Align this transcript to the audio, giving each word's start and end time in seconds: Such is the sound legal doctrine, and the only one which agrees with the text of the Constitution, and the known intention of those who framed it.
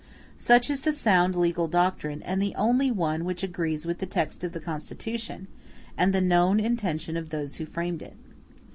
Such 0.39 0.71
is 0.71 0.81
the 0.81 0.93
sound 0.93 1.35
legal 1.35 1.67
doctrine, 1.67 2.23
and 2.23 2.41
the 2.41 2.55
only 2.55 2.89
one 2.89 3.23
which 3.23 3.43
agrees 3.43 3.85
with 3.85 3.99
the 3.99 4.07
text 4.07 4.43
of 4.43 4.51
the 4.51 4.59
Constitution, 4.59 5.47
and 5.95 6.11
the 6.11 6.21
known 6.21 6.59
intention 6.59 7.15
of 7.15 7.29
those 7.29 7.57
who 7.57 7.67
framed 7.67 8.01
it. 8.01 8.15